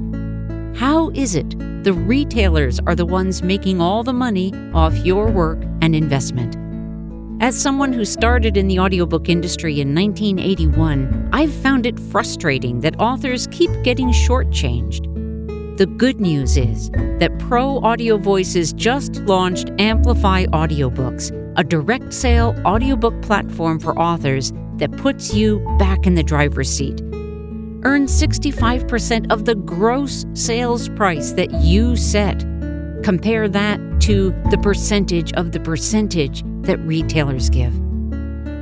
How 0.75 1.11
is 1.13 1.35
it 1.35 1.59
the 1.83 1.93
retailers 1.93 2.79
are 2.87 2.95
the 2.95 3.05
ones 3.05 3.43
making 3.43 3.81
all 3.81 4.03
the 4.03 4.13
money 4.13 4.51
off 4.73 4.97
your 5.05 5.29
work 5.29 5.59
and 5.83 5.95
investment? 5.95 6.57
As 7.41 7.57
someone 7.57 7.93
who 7.93 8.03
started 8.03 8.57
in 8.57 8.67
the 8.67 8.79
audiobook 8.79 9.29
industry 9.29 9.79
in 9.79 9.95
1981, 9.95 11.29
I've 11.31 11.53
found 11.53 11.85
it 11.85 11.97
frustrating 11.97 12.81
that 12.81 12.99
authors 12.99 13.47
keep 13.49 13.71
getting 13.81 14.09
shortchanged. 14.09 15.05
The 15.77 15.85
good 15.85 16.19
news 16.19 16.57
is 16.57 16.89
that 16.89 17.31
Pro 17.39 17.79
Audio 17.79 18.17
Voices 18.17 18.73
just 18.73 19.21
launched 19.21 19.71
Amplify 19.79 20.47
Audiobooks, 20.47 21.31
a 21.57 21.63
direct 21.63 22.13
sale 22.13 22.53
audiobook 22.65 23.21
platform 23.21 23.79
for 23.79 23.97
authors 23.97 24.51
that 24.75 24.91
puts 24.97 25.33
you 25.33 25.59
back 25.79 26.05
in 26.05 26.15
the 26.15 26.23
driver's 26.23 26.69
seat. 26.69 26.99
Earn 27.83 28.07
65% 28.07 29.31
of 29.31 29.45
the 29.45 29.55
gross 29.55 30.25
sales 30.33 30.89
price 30.89 31.31
that 31.31 31.53
you 31.61 31.95
set. 31.95 32.39
Compare 33.01 33.47
that 33.47 33.79
to 34.01 34.31
the 34.51 34.57
percentage 34.57 35.31
of 35.33 35.53
the 35.53 35.61
percentage 35.61 36.43
that 36.69 36.77
retailers 36.85 37.49
give. 37.49 37.73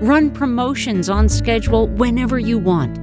Run 0.02 0.32
promotions 0.32 1.10
on 1.10 1.28
schedule 1.28 1.90
whenever 1.90 2.40
you 2.40 2.58
want. 2.58 2.98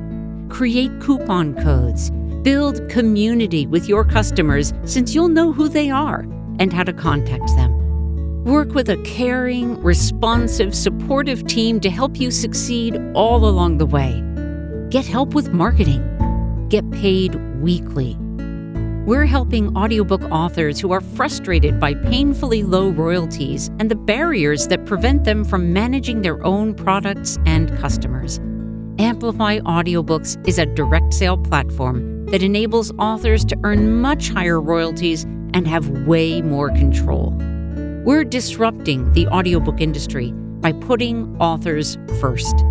Create 0.50 0.98
coupon 0.98 1.54
codes. 1.62 2.10
Build 2.42 2.88
community 2.88 3.66
with 3.66 3.86
your 3.86 4.04
customers 4.06 4.72
since 4.84 5.14
you'll 5.14 5.28
know 5.28 5.52
who 5.52 5.68
they 5.68 5.90
are 5.90 6.20
and 6.58 6.72
how 6.72 6.84
to 6.84 6.92
contact 6.94 7.48
them. 7.48 8.44
Work 8.44 8.72
with 8.72 8.88
a 8.88 8.96
caring, 9.02 9.78
responsive, 9.82 10.74
supportive 10.74 11.46
team 11.46 11.80
to 11.80 11.90
help 11.90 12.18
you 12.18 12.30
succeed 12.30 12.98
all 13.14 13.46
along 13.46 13.76
the 13.76 13.86
way. 13.86 14.22
Get 14.88 15.04
help 15.04 15.34
with 15.34 15.52
marketing. 15.52 16.02
Get 16.70 16.90
paid 16.92 17.34
weekly 17.60 18.16
we're 19.06 19.26
helping 19.26 19.76
audiobook 19.76 20.22
authors 20.30 20.80
who 20.80 20.90
are 20.90 21.02
frustrated 21.02 21.78
by 21.78 21.92
painfully 21.92 22.62
low 22.62 22.88
royalties 22.88 23.68
and 23.78 23.90
the 23.90 23.94
barriers 23.94 24.66
that 24.68 24.86
prevent 24.86 25.24
them 25.24 25.44
from 25.44 25.74
managing 25.74 26.22
their 26.22 26.42
own 26.44 26.72
products 26.72 27.36
and 27.44 27.68
customers. 27.78 28.38
Amplify 28.98 29.58
Audiobooks 29.60 30.42
is 30.48 30.58
a 30.58 30.64
direct 30.64 31.12
sale 31.12 31.36
platform 31.36 32.24
that 32.26 32.42
enables 32.42 32.92
authors 32.98 33.44
to 33.44 33.58
earn 33.62 34.00
much 34.00 34.30
higher 34.30 34.58
royalties 34.58 35.24
and 35.52 35.68
have 35.68 35.86
way 36.06 36.40
more 36.40 36.70
control. 36.70 37.34
We're 38.04 38.24
disrupting 38.24 39.12
the 39.12 39.28
audiobook 39.28 39.82
industry 39.82 40.32
by 40.32 40.72
putting 40.72 41.36
authors 41.40 41.98
first. 42.20 42.64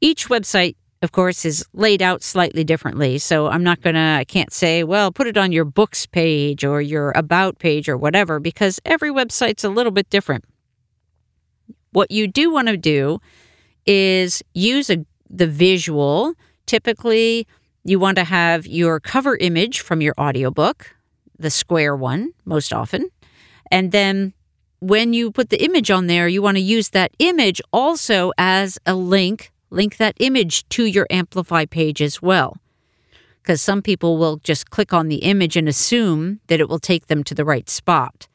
Each 0.00 0.28
website, 0.28 0.76
of 1.02 1.10
course, 1.10 1.44
is 1.44 1.66
laid 1.72 2.00
out 2.00 2.22
slightly 2.22 2.62
differently. 2.62 3.18
So 3.18 3.48
I'm 3.48 3.64
not 3.64 3.80
going 3.80 3.96
to, 3.96 4.00
I 4.00 4.24
can't 4.24 4.52
say, 4.52 4.84
well, 4.84 5.10
put 5.10 5.26
it 5.26 5.36
on 5.36 5.50
your 5.50 5.64
books 5.64 6.06
page 6.06 6.64
or 6.64 6.80
your 6.80 7.10
about 7.16 7.58
page 7.58 7.88
or 7.88 7.96
whatever, 7.96 8.38
because 8.38 8.78
every 8.84 9.10
website's 9.10 9.64
a 9.64 9.70
little 9.70 9.90
bit 9.90 10.08
different. 10.08 10.44
What 11.90 12.12
you 12.12 12.28
do 12.28 12.52
want 12.52 12.68
to 12.68 12.76
do 12.76 13.18
is 13.86 14.42
use 14.54 14.90
a, 14.90 15.04
the 15.30 15.46
visual. 15.46 16.34
Typically, 16.66 17.46
you 17.84 17.98
want 17.98 18.16
to 18.16 18.24
have 18.24 18.66
your 18.66 19.00
cover 19.00 19.36
image 19.36 19.80
from 19.80 20.00
your 20.00 20.14
audiobook, 20.18 20.94
the 21.38 21.50
square 21.50 21.96
one, 21.96 22.32
most 22.44 22.72
often. 22.72 23.08
And 23.70 23.92
then 23.92 24.34
when 24.80 25.12
you 25.12 25.30
put 25.30 25.50
the 25.50 25.62
image 25.62 25.90
on 25.90 26.06
there, 26.06 26.28
you 26.28 26.42
want 26.42 26.56
to 26.56 26.62
use 26.62 26.90
that 26.90 27.12
image 27.18 27.60
also 27.72 28.32
as 28.38 28.78
a 28.86 28.94
link, 28.94 29.52
link 29.70 29.96
that 29.96 30.16
image 30.20 30.68
to 30.70 30.84
your 30.84 31.06
Amplify 31.10 31.64
page 31.64 32.00
as 32.00 32.22
well. 32.22 32.58
Because 33.42 33.60
some 33.62 33.82
people 33.82 34.18
will 34.18 34.36
just 34.38 34.70
click 34.70 34.92
on 34.92 35.08
the 35.08 35.16
image 35.16 35.56
and 35.56 35.68
assume 35.68 36.40
that 36.48 36.60
it 36.60 36.68
will 36.68 36.78
take 36.78 37.06
them 37.06 37.24
to 37.24 37.34
the 37.34 37.44
right 37.44 37.68
spot 37.68 38.28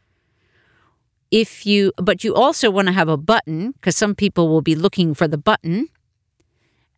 if 1.33 1.65
you 1.65 1.91
but 1.97 2.23
you 2.23 2.35
also 2.35 2.69
want 2.69 2.87
to 2.87 2.93
have 2.93 3.09
a 3.09 3.17
button 3.17 3.71
because 3.71 3.97
some 3.97 4.13
people 4.13 4.47
will 4.47 4.61
be 4.61 4.75
looking 4.75 5.15
for 5.15 5.27
the 5.27 5.37
button 5.37 5.89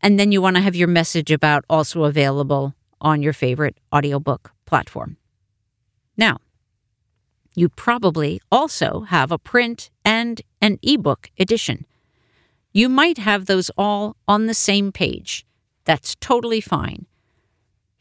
and 0.01 0.20
then 0.20 0.34
you 0.34 0.42
want 0.42 0.58
to 0.58 0.62
have 0.62 0.75
your 0.75 0.89
message 0.89 1.32
about 1.32 1.63
also 1.70 2.04
available 2.04 2.75
on 3.00 3.24
your 3.24 3.32
favorite 3.32 3.77
audiobook 3.94 4.51
platform. 4.65 5.15
Now 6.18 6.39
you 7.56 7.70
probably 7.70 8.42
also 8.51 9.01
have 9.08 9.32
a 9.32 9.38
print 9.38 9.89
and 10.04 10.42
an 10.62 10.80
ebook 10.84 11.32
edition. 11.39 11.86
You 12.74 12.89
might 12.89 13.18
have 13.18 13.46
those 13.46 13.72
all 13.77 14.18
on 14.27 14.48
the 14.48 14.54
same 14.54 14.92
page. 14.92 15.46
That's 15.86 16.18
totally 16.20 16.60
fine 16.60 17.06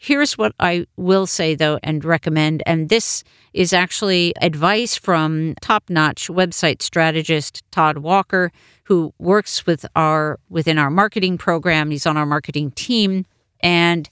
Here's 0.07 0.37
what 0.37 0.53
I 0.61 0.87
will 0.99 1.27
say, 1.27 1.55
though, 1.55 1.79
and 1.83 2.05
recommend. 2.05 2.63
And 2.67 2.91
this 2.91 3.25
is 3.55 3.73
actually 3.73 4.35
advice 4.43 4.99
from 4.99 5.55
top 5.63 5.89
notch 5.89 6.29
website 6.29 6.83
strategist 6.83 7.63
Todd 7.71 7.97
Walker, 7.97 8.53
who 8.83 9.15
works 9.19 9.65
with 9.65 9.87
our 9.97 10.39
within 10.51 10.77
our 10.77 10.91
marketing 10.91 11.39
program. 11.39 11.91
He's 11.91 12.05
on 12.05 12.19
our 12.19 12.27
marketing 12.27 12.73
team. 12.73 13.25
And 13.61 14.11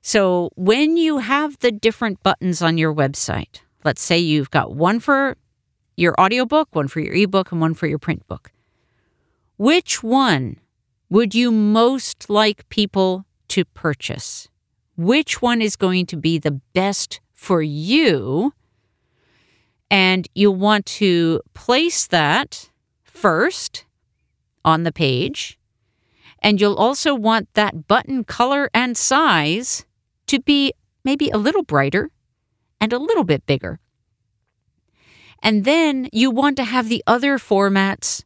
so 0.00 0.50
when 0.54 0.96
you 0.96 1.18
have 1.18 1.58
the 1.58 1.72
different 1.72 2.22
buttons 2.22 2.62
on 2.62 2.78
your 2.78 2.94
website, 2.94 3.62
let's 3.82 4.00
say 4.00 4.20
you've 4.20 4.52
got 4.52 4.76
one 4.76 5.00
for 5.00 5.36
your 5.96 6.14
audiobook, 6.20 6.68
one 6.72 6.86
for 6.86 7.00
your 7.00 7.14
ebook, 7.14 7.50
and 7.50 7.60
one 7.60 7.74
for 7.74 7.88
your 7.88 7.98
print 7.98 8.24
book. 8.28 8.52
which 9.56 10.04
one 10.04 10.56
would 11.10 11.34
you 11.34 11.50
most 11.50 12.30
like 12.30 12.68
people 12.68 13.24
to 13.48 13.64
purchase? 13.64 14.48
Which 15.02 15.42
one 15.42 15.60
is 15.60 15.74
going 15.74 16.06
to 16.06 16.16
be 16.16 16.38
the 16.38 16.60
best 16.74 17.20
for 17.32 17.60
you? 17.60 18.54
And 19.90 20.28
you'll 20.32 20.54
want 20.54 20.86
to 21.02 21.40
place 21.54 22.06
that 22.06 22.70
first 23.02 23.84
on 24.64 24.84
the 24.84 24.92
page. 24.92 25.58
And 26.38 26.60
you'll 26.60 26.76
also 26.76 27.16
want 27.16 27.52
that 27.54 27.88
button 27.88 28.22
color 28.22 28.70
and 28.72 28.96
size 28.96 29.84
to 30.28 30.40
be 30.40 30.72
maybe 31.04 31.30
a 31.30 31.36
little 31.36 31.64
brighter 31.64 32.10
and 32.80 32.92
a 32.92 32.98
little 32.98 33.24
bit 33.24 33.44
bigger. 33.44 33.80
And 35.42 35.64
then 35.64 36.08
you 36.12 36.30
want 36.30 36.56
to 36.58 36.64
have 36.64 36.88
the 36.88 37.02
other 37.08 37.38
formats 37.38 38.22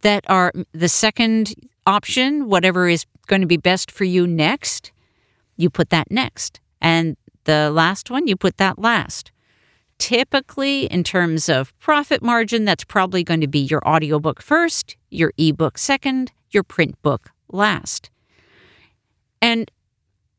that 0.00 0.24
are 0.28 0.52
the 0.72 0.88
second 0.88 1.54
option, 1.86 2.48
whatever 2.48 2.88
is 2.88 3.06
going 3.28 3.42
to 3.42 3.46
be 3.46 3.56
best 3.56 3.92
for 3.92 4.02
you 4.02 4.26
next, 4.26 4.90
you 5.56 5.70
put 5.70 5.90
that 5.90 6.10
next. 6.10 6.60
And 6.80 7.16
the 7.44 7.70
last 7.70 8.10
one, 8.10 8.26
you 8.26 8.36
put 8.36 8.58
that 8.58 8.78
last. 8.78 9.32
Typically, 9.98 10.84
in 10.86 11.02
terms 11.02 11.48
of 11.48 11.76
profit 11.78 12.22
margin, 12.22 12.64
that's 12.64 12.84
probably 12.84 13.24
going 13.24 13.40
to 13.40 13.46
be 13.46 13.60
your 13.60 13.86
audiobook 13.88 14.42
first, 14.42 14.96
your 15.10 15.32
ebook 15.38 15.78
second, 15.78 16.32
your 16.50 16.62
print 16.62 17.00
book 17.02 17.30
last. 17.48 18.10
And 19.40 19.70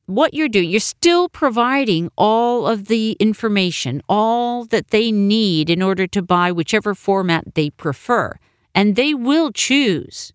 what 0.06 0.34
you're 0.34 0.48
doing, 0.48 0.70
you're 0.70 0.80
still 0.80 1.28
providing 1.28 2.10
all 2.18 2.68
of 2.68 2.86
the 2.86 3.18
information, 3.20 4.02
all 4.08 4.66
that 4.66 4.90
they 4.90 5.12
need 5.12 5.70
in 5.70 5.82
order 5.82 6.08
to 6.08 6.22
buy 6.22 6.52
whichever 6.52 6.96
format 6.96 7.56
they 7.56 7.70
prefer. 7.72 8.38
And 8.74 8.96
they 8.96 9.14
will 9.14 9.52
choose 9.52 10.34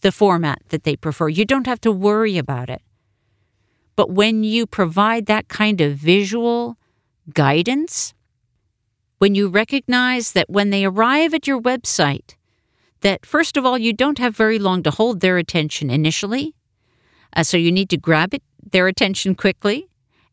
the 0.00 0.10
format 0.10 0.62
that 0.70 0.84
they 0.84 0.96
prefer. 0.96 1.28
You 1.28 1.44
don't 1.44 1.66
have 1.66 1.80
to 1.82 1.92
worry 1.92 2.38
about 2.38 2.70
it. 2.70 2.82
But 3.96 4.10
when 4.10 4.44
you 4.44 4.66
provide 4.66 5.26
that 5.26 5.48
kind 5.48 5.80
of 5.80 5.96
visual 5.96 6.76
guidance, 7.32 8.14
when 9.18 9.34
you 9.34 9.48
recognize 9.48 10.32
that 10.32 10.50
when 10.50 10.70
they 10.70 10.84
arrive 10.84 11.32
at 11.32 11.46
your 11.46 11.60
website, 11.60 12.34
that 13.00 13.24
first 13.24 13.56
of 13.56 13.64
all, 13.64 13.78
you 13.78 13.92
don't 13.92 14.18
have 14.18 14.36
very 14.36 14.58
long 14.58 14.82
to 14.82 14.90
hold 14.90 15.20
their 15.20 15.38
attention 15.38 15.90
initially, 15.90 16.54
uh, 17.36 17.42
so 17.42 17.56
you 17.56 17.70
need 17.70 17.90
to 17.90 17.96
grab 17.96 18.34
it, 18.34 18.42
their 18.72 18.88
attention 18.88 19.34
quickly, 19.34 19.88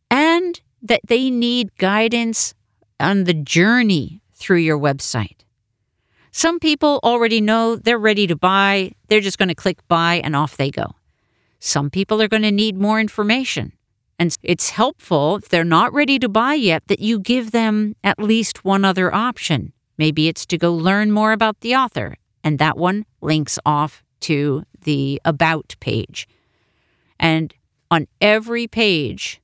and 0.09 0.61
that 0.81 1.01
they 1.07 1.29
need 1.29 1.75
guidance 1.77 2.53
on 2.99 3.25
the 3.25 3.33
journey 3.33 4.21
through 4.33 4.57
your 4.57 4.79
website. 4.79 5.41
Some 6.31 6.59
people 6.59 6.99
already 7.03 7.41
know 7.41 7.75
they're 7.75 7.99
ready 7.99 8.25
to 8.27 8.35
buy, 8.35 8.91
they're 9.09 9.19
just 9.19 9.37
going 9.37 9.49
to 9.49 9.55
click 9.55 9.85
buy 9.87 10.21
and 10.23 10.35
off 10.35 10.57
they 10.57 10.71
go. 10.71 10.95
Some 11.63 11.91
people 11.91 12.19
are 12.23 12.27
going 12.27 12.41
to 12.41 12.51
need 12.51 12.75
more 12.75 12.99
information. 12.99 13.73
And 14.17 14.35
it's 14.41 14.71
helpful 14.71 15.35
if 15.35 15.47
they're 15.47 15.63
not 15.63 15.93
ready 15.93 16.17
to 16.17 16.27
buy 16.27 16.55
yet 16.55 16.87
that 16.87 16.99
you 16.99 17.19
give 17.19 17.51
them 17.51 17.95
at 18.03 18.19
least 18.19 18.65
one 18.65 18.83
other 18.83 19.13
option. 19.13 19.71
Maybe 19.95 20.27
it's 20.27 20.47
to 20.47 20.57
go 20.57 20.73
learn 20.73 21.11
more 21.11 21.31
about 21.31 21.59
the 21.61 21.75
author, 21.75 22.17
and 22.43 22.57
that 22.57 22.77
one 22.77 23.05
links 23.21 23.59
off 23.63 24.03
to 24.21 24.63
the 24.83 25.21
About 25.23 25.75
page. 25.79 26.27
And 27.19 27.53
on 27.91 28.07
every 28.19 28.67
page, 28.67 29.39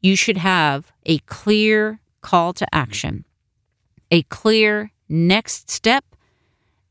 you 0.00 0.14
should 0.14 0.36
have 0.36 0.92
a 1.04 1.18
clear 1.26 1.98
call 2.20 2.52
to 2.54 2.66
action, 2.72 3.24
a 4.12 4.22
clear 4.22 4.92
next 5.08 5.68
step, 5.68 6.04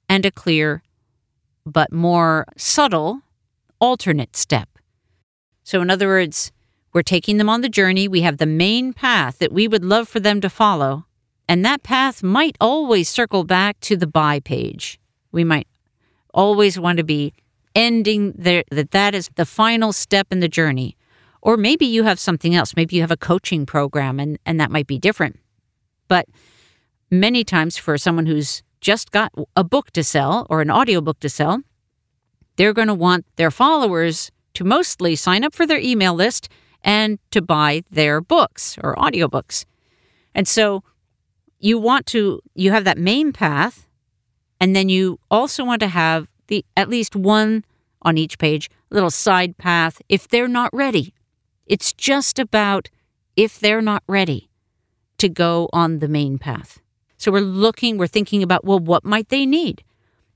and 0.09 0.25
a 0.25 0.31
clear 0.31 0.83
but 1.65 1.93
more 1.93 2.45
subtle 2.57 3.21
alternate 3.85 4.35
step. 4.35 4.67
So, 5.63 5.81
in 5.81 5.89
other 5.89 6.07
words, 6.07 6.51
we're 6.93 7.03
taking 7.03 7.37
them 7.37 7.49
on 7.49 7.61
the 7.61 7.69
journey. 7.69 8.07
We 8.07 8.21
have 8.21 8.37
the 8.37 8.45
main 8.45 8.93
path 8.93 9.39
that 9.39 9.51
we 9.51 9.67
would 9.67 9.83
love 9.83 10.07
for 10.07 10.19
them 10.19 10.41
to 10.41 10.49
follow. 10.49 11.05
And 11.47 11.63
that 11.63 11.83
path 11.83 12.23
might 12.23 12.57
always 12.59 13.09
circle 13.09 13.43
back 13.43 13.79
to 13.81 13.95
the 13.95 14.07
buy 14.07 14.39
page. 14.39 14.99
We 15.31 15.43
might 15.43 15.67
always 16.33 16.79
want 16.79 16.97
to 16.97 17.03
be 17.03 17.33
ending 17.75 18.33
there, 18.37 18.63
that 18.71 18.91
that 18.91 19.13
is 19.13 19.29
the 19.35 19.45
final 19.45 19.93
step 19.93 20.27
in 20.31 20.39
the 20.39 20.47
journey. 20.47 20.97
Or 21.41 21.57
maybe 21.57 21.85
you 21.85 22.03
have 22.03 22.19
something 22.19 22.55
else. 22.55 22.75
Maybe 22.75 22.95
you 22.95 23.01
have 23.01 23.11
a 23.11 23.17
coaching 23.17 23.65
program 23.65 24.19
and, 24.19 24.39
and 24.45 24.59
that 24.59 24.71
might 24.71 24.87
be 24.87 24.97
different. 24.97 25.39
But 26.07 26.27
many 27.11 27.43
times 27.43 27.77
for 27.77 27.97
someone 27.97 28.25
who's 28.25 28.63
just 28.81 29.11
got 29.11 29.31
a 29.55 29.63
book 29.63 29.91
to 29.91 30.03
sell 30.03 30.47
or 30.49 30.61
an 30.61 30.71
audiobook 30.71 31.19
to 31.19 31.29
sell, 31.29 31.61
they're 32.55 32.73
going 32.73 32.87
to 32.87 32.93
want 32.93 33.25
their 33.35 33.51
followers 33.51 34.31
to 34.53 34.63
mostly 34.63 35.15
sign 35.15 35.43
up 35.43 35.53
for 35.53 35.67
their 35.67 35.79
email 35.79 36.13
list 36.13 36.49
and 36.83 37.19
to 37.31 37.41
buy 37.41 37.83
their 37.89 38.21
books 38.21 38.77
or 38.81 38.95
audiobooks. 38.95 39.65
And 40.33 40.47
so 40.47 40.83
you 41.59 41.77
want 41.77 42.05
to 42.07 42.41
you 42.53 42.71
have 42.71 42.83
that 42.83 42.97
main 42.97 43.33
path 43.33 43.87
and 44.59 44.75
then 44.75 44.89
you 44.89 45.19
also 45.29 45.65
want 45.65 45.79
to 45.81 45.87
have 45.87 46.31
the 46.47 46.63
at 46.77 46.89
least 46.89 47.15
one 47.15 47.65
on 48.01 48.17
each 48.17 48.37
page 48.37 48.69
little 48.89 49.09
side 49.09 49.57
path 49.57 50.01
if 50.07 50.27
they're 50.27 50.47
not 50.47 50.69
ready. 50.73 51.13
It's 51.65 51.91
just 51.91 52.37
about 52.39 52.89
if 53.35 53.59
they're 53.59 53.81
not 53.81 54.03
ready 54.07 54.49
to 55.17 55.27
go 55.27 55.69
on 55.73 55.99
the 55.99 56.07
main 56.07 56.37
path. 56.37 56.79
So 57.17 57.31
we're 57.31 57.39
looking, 57.41 57.97
we're 57.97 58.07
thinking 58.07 58.43
about 58.43 58.63
well 58.63 58.79
what 58.79 59.03
might 59.03 59.29
they 59.29 59.45
need? 59.45 59.83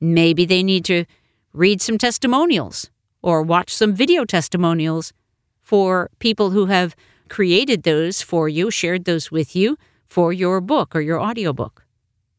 Maybe 0.01 0.45
they 0.45 0.63
need 0.63 0.86
to 0.86 1.05
read 1.54 1.82
some 1.82 1.98
testimonials 1.98 2.90
or 3.22 3.42
watch 3.42 3.74
some 3.74 3.94
video 3.94 4.26
testimonials 4.26 5.14
for 5.62 6.10
people 6.20 6.52
who 6.52 6.68
have 6.68 6.96
created 7.30 7.84
those 7.84 8.22
for 8.22 8.50
you, 8.50 8.72
shared 8.72 9.06
those 9.06 9.32
with 9.32 9.56
you 9.56 9.78
for 10.06 10.34
your 10.34 10.62
book 10.62 10.96
or 10.96 11.02
your 11.02 11.22
audiobook. 11.22 11.86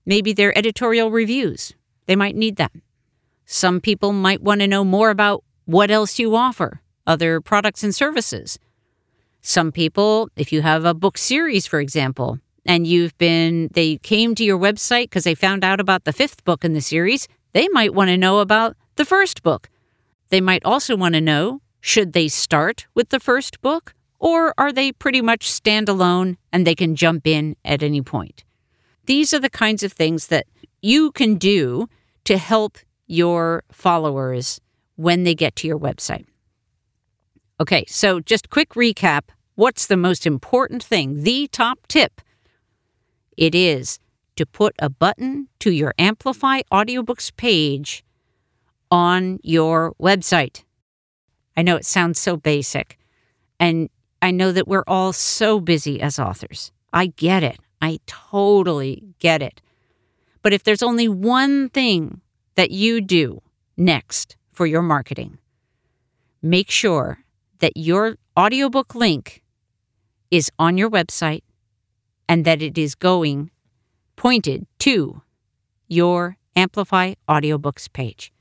Maybe 0.04 0.32
they're 0.32 0.56
editorial 0.56 1.10
reviews. 1.10 1.74
They 2.06 2.16
might 2.16 2.34
need 2.34 2.56
that. 2.56 2.72
Some 3.44 3.80
people 3.80 4.12
might 4.12 4.42
want 4.42 4.60
to 4.60 4.68
know 4.68 4.84
more 4.84 5.10
about 5.10 5.44
what 5.64 5.90
else 5.90 6.18
you 6.18 6.34
offer, 6.34 6.80
other 7.06 7.40
products 7.40 7.84
and 7.84 7.94
services. 7.94 8.58
Some 9.40 9.72
people, 9.72 10.28
if 10.36 10.52
you 10.52 10.62
have 10.62 10.84
a 10.84 10.94
book 10.94 11.16
series, 11.16 11.66
for 11.66 11.80
example, 11.80 12.38
and 12.66 12.86
you've 12.86 13.16
been, 13.18 13.68
they 13.72 13.96
came 13.98 14.34
to 14.34 14.44
your 14.44 14.58
website 14.58 15.04
because 15.04 15.24
they 15.24 15.34
found 15.34 15.64
out 15.64 15.80
about 15.80 16.04
the 16.04 16.12
fifth 16.12 16.44
book 16.44 16.64
in 16.64 16.74
the 16.74 16.80
series, 16.80 17.26
they 17.52 17.68
might 17.68 17.94
want 17.94 18.08
to 18.08 18.16
know 18.16 18.40
about 18.40 18.76
the 19.00 19.06
first 19.06 19.42
book. 19.42 19.70
They 20.28 20.42
might 20.42 20.62
also 20.62 20.94
want 20.94 21.14
to 21.14 21.22
know 21.22 21.62
should 21.80 22.12
they 22.12 22.28
start 22.28 22.86
with 22.94 23.08
the 23.08 23.18
first 23.18 23.62
book, 23.62 23.94
or 24.18 24.52
are 24.58 24.72
they 24.72 24.92
pretty 24.92 25.22
much 25.22 25.50
standalone 25.50 26.36
and 26.52 26.66
they 26.66 26.74
can 26.74 26.94
jump 26.94 27.26
in 27.26 27.56
at 27.64 27.82
any 27.82 28.02
point? 28.02 28.44
These 29.06 29.32
are 29.32 29.40
the 29.40 29.48
kinds 29.48 29.82
of 29.82 29.94
things 29.94 30.26
that 30.26 30.46
you 30.82 31.12
can 31.12 31.36
do 31.36 31.88
to 32.24 32.36
help 32.36 32.76
your 33.06 33.62
followers 33.72 34.60
when 34.96 35.24
they 35.24 35.34
get 35.34 35.56
to 35.56 35.66
your 35.66 35.78
website. 35.78 36.26
Okay, 37.58 37.86
so 37.88 38.20
just 38.20 38.50
quick 38.50 38.74
recap. 38.74 39.30
What's 39.54 39.86
the 39.86 39.96
most 39.96 40.26
important 40.26 40.82
thing? 40.84 41.22
The 41.22 41.48
top 41.48 41.86
tip. 41.88 42.20
It 43.38 43.54
is 43.54 43.98
to 44.36 44.44
put 44.44 44.74
a 44.78 44.90
button 44.90 45.48
to 45.60 45.70
your 45.70 45.94
Amplify 45.98 46.60
Audiobooks 46.70 47.34
page 47.34 48.04
on 48.90 49.38
your 49.42 49.94
website. 50.00 50.64
I 51.56 51.62
know 51.62 51.76
it 51.76 51.84
sounds 51.84 52.18
so 52.18 52.36
basic, 52.36 52.98
and 53.58 53.88
I 54.22 54.30
know 54.30 54.52
that 54.52 54.68
we're 54.68 54.84
all 54.86 55.12
so 55.12 55.60
busy 55.60 56.00
as 56.00 56.18
authors. 56.18 56.72
I 56.92 57.06
get 57.06 57.42
it. 57.42 57.58
I 57.80 58.00
totally 58.06 59.04
get 59.18 59.42
it. 59.42 59.60
But 60.42 60.52
if 60.52 60.64
there's 60.64 60.82
only 60.82 61.08
one 61.08 61.68
thing 61.68 62.20
that 62.54 62.70
you 62.70 63.00
do 63.00 63.42
next 63.76 64.36
for 64.52 64.66
your 64.66 64.82
marketing, 64.82 65.38
make 66.42 66.70
sure 66.70 67.18
that 67.58 67.76
your 67.76 68.16
audiobook 68.38 68.94
link 68.94 69.42
is 70.30 70.50
on 70.58 70.78
your 70.78 70.90
website 70.90 71.42
and 72.28 72.44
that 72.44 72.62
it 72.62 72.78
is 72.78 72.94
going 72.94 73.50
pointed 74.16 74.66
to 74.78 75.22
your 75.88 76.36
Amplify 76.56 77.14
Audiobooks 77.28 77.92
page. 77.92 78.32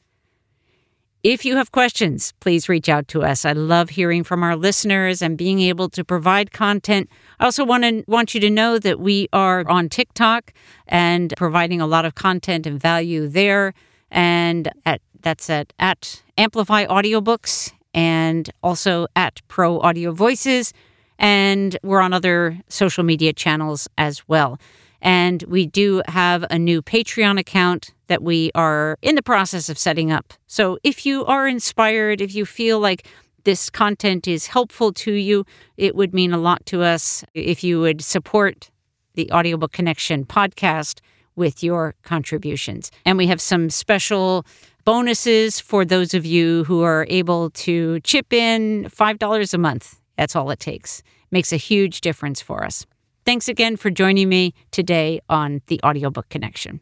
If 1.24 1.44
you 1.44 1.58
have 1.58 1.74
questions, 1.74 2.34
please 2.40 2.70
reach 2.70 2.88
out 2.88 3.10
to 3.10 3.24
us. 3.24 3.44
I 3.44 3.52
love 3.52 3.90
hearing 3.90 4.24
from 4.24 4.42
our 4.42 4.56
listeners 4.56 5.22
and 5.22 5.38
being 5.38 5.60
able 5.60 5.90
to 5.90 6.06
provide 6.06 6.54
content. 6.54 7.10
I 7.42 7.46
also 7.46 7.66
want 7.66 7.84
to 7.84 8.06
want 8.08 8.34
you 8.34 8.40
to 8.40 8.50
know 8.50 8.80
that 8.80 9.02
we 9.02 9.28
are 9.34 9.68
on 9.68 9.90
TikTok 9.90 10.54
and 10.88 11.34
providing 11.36 11.82
a 11.82 11.88
lot 11.88 12.06
of 12.06 12.16
content 12.16 12.66
and 12.66 12.80
value 12.80 13.28
there. 13.28 13.74
And 14.10 14.72
at 14.86 15.02
that's 15.22 15.50
at 15.50 15.74
at 15.78 16.24
Amplify 16.38 16.86
Audiobooks 16.86 17.74
and 17.94 18.50
also 18.64 19.08
at 19.18 19.42
Pro 19.50 19.82
Audio 19.82 20.14
Voices. 20.14 20.74
And 21.18 21.78
we're 21.84 22.00
on 22.00 22.14
other 22.14 22.62
social 22.70 23.04
media 23.04 23.34
channels 23.34 23.90
as 23.98 24.26
well. 24.30 24.58
And 25.02 25.44
we 25.44 25.66
do 25.66 26.02
have 26.08 26.46
a 26.50 26.60
new 26.60 26.82
Patreon 26.82 27.40
account 27.40 27.94
that 28.08 28.22
we 28.22 28.52
are 28.56 28.98
in 29.02 29.16
the 29.16 29.22
process 29.22 29.70
of 29.70 29.78
setting 29.78 30.12
up. 30.12 30.34
So 30.48 30.78
if 30.84 31.06
you 31.06 31.26
are 31.26 31.48
inspired, 31.48 32.22
if 32.22 32.36
you 32.36 32.46
feel 32.46 32.80
like 32.80 33.08
this 33.44 33.70
content 33.70 34.28
is 34.28 34.48
helpful 34.48 34.92
to 34.94 35.14
you, 35.14 35.46
it 35.78 35.96
would 35.96 36.14
mean 36.14 36.34
a 36.34 36.38
lot 36.38 36.66
to 36.68 36.84
us 36.84 37.24
if 37.34 37.64
you 37.64 37.80
would 37.80 38.02
support 38.02 38.70
the 39.16 39.32
Audiobook 39.32 39.72
Connection 39.72 40.26
podcast 40.26 41.00
with 41.36 41.64
your 41.64 41.96
contributions. 42.04 42.92
And 43.06 43.18
we 43.18 43.28
have 43.28 43.40
some 43.40 43.70
special 43.70 44.46
bonuses 44.84 45.60
for 45.60 45.86
those 45.86 46.14
of 46.14 46.26
you 46.26 46.64
who 46.66 46.82
are 46.84 47.06
able 47.10 47.50
to 47.52 48.00
chip 48.02 48.34
in 48.34 48.86
$5 48.86 49.54
a 49.54 49.58
month. 49.58 50.00
That's 50.18 50.36
all 50.36 50.50
it 50.52 50.60
takes. 50.60 51.02
Makes 51.32 51.54
a 51.54 51.58
huge 51.58 52.02
difference 52.02 52.42
for 52.42 52.64
us. 52.64 52.86
Thanks 53.30 53.48
again 53.48 53.78
for 53.78 53.92
joining 53.92 54.28
me 54.28 54.56
today 54.72 55.22
on 55.30 55.62
the 55.68 55.80
Audiobook 55.84 56.30
Connection. 56.30 56.82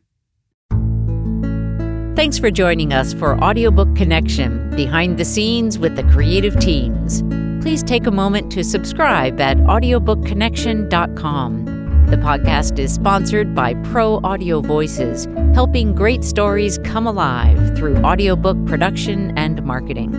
Thanks 2.16 2.40
for 2.40 2.50
joining 2.50 2.94
us 2.94 3.14
for 3.14 3.38
Audiobook 3.44 3.94
Connection 3.98 4.70
Behind 4.70 5.18
the 5.18 5.26
Scenes 5.26 5.78
with 5.78 5.98
the 5.98 6.04
Creative 6.04 6.58
Teams. 6.58 7.22
Please 7.62 7.84
take 7.84 8.08
a 8.08 8.12
moment 8.12 8.50
to 8.54 8.64
subscribe 8.64 9.42
at 9.42 9.58
audiobookconnection.com. 9.58 11.66
The 12.06 12.16
podcast 12.16 12.80
is 12.80 12.94
sponsored 12.94 13.54
by 13.54 13.74
Pro 13.92 14.22
Audio 14.24 14.62
Voices, 14.62 15.28
helping 15.54 15.94
great 15.94 16.24
stories 16.24 16.78
come 16.86 17.06
alive 17.06 17.76
through 17.76 17.98
audiobook 17.98 18.66
production 18.66 19.38
and 19.38 19.62
marketing. 19.66 20.14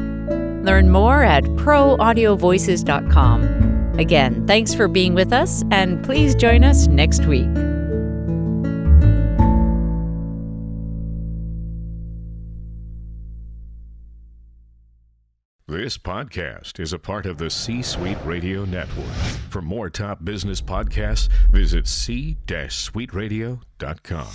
Learn 0.62 0.91
more 0.91 1.23
at 1.23 1.45
proaudiovoices.com. 1.45 3.78
Again, 3.99 4.47
thanks 4.47 4.73
for 4.75 4.89
being 4.89 5.15
with 5.15 5.33
us, 5.33 5.63
and 5.71 6.05
please 6.05 6.35
join 6.35 6.65
us 6.65 6.87
next 6.87 7.27
week. 7.27 7.49
This 15.67 15.99
podcast 15.99 16.81
is 16.81 16.95
a 16.95 16.99
part 16.99 17.27
of 17.27 17.37
the 17.39 17.51
C 17.51 17.83
Suite 17.83 18.17
Radio 18.25 18.65
Network. 18.65 19.13
For 19.51 19.61
more 19.61 19.91
top 19.91 20.25
business 20.25 20.63
podcasts, 20.63 21.29
visit 21.51 21.87
c-suiteradio.com. 21.87 24.29